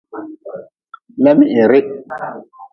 [1.23, 1.89] Lemihirih.